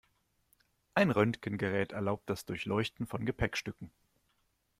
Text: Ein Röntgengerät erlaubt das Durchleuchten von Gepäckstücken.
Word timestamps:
Ein 0.95 1.11
Röntgengerät 1.11 1.91
erlaubt 1.91 2.27
das 2.27 2.43
Durchleuchten 2.45 3.05
von 3.05 3.23
Gepäckstücken. 3.23 3.91